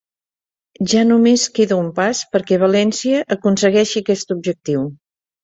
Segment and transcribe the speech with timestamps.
[0.93, 4.91] Ja només queda un pas perquè València aconsegueixi aquest objectiu